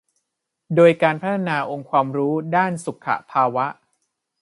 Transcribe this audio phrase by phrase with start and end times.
[0.75, 3.65] โดยการพัฒนาองค์ความรู้ด้านสุขภาวะ